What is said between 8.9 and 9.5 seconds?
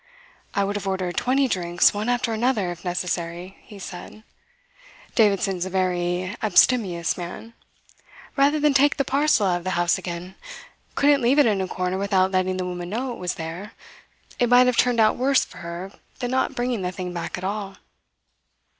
that parcel